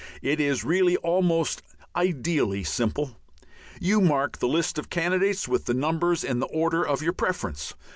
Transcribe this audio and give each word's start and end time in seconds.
It 0.23 0.39
is 0.41 0.63
really 0.63 0.97
almost 0.97 1.61
ideally 1.95 2.63
simple. 2.63 3.17
You 3.79 4.01
mark 4.01 4.39
the 4.39 4.47
list 4.47 4.79
of 4.79 4.89
candidates 4.89 5.47
with 5.47 5.69
numbers 5.69 6.23
in 6.23 6.39
the 6.39 6.47
order 6.47 6.81
of 6.83 7.03
your 7.03 7.13
preference. 7.13 7.75